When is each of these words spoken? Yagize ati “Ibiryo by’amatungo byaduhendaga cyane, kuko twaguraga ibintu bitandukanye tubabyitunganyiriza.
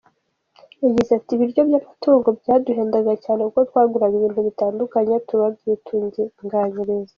Yagize 0.83 1.11
ati 1.19 1.31
“Ibiryo 1.35 1.61
by’amatungo 1.69 2.27
byaduhendaga 2.39 3.13
cyane, 3.23 3.41
kuko 3.43 3.59
twaguraga 3.69 4.13
ibintu 4.19 4.39
bitandukanye 4.47 5.15
tubabyitunganyiriza. 5.27 7.09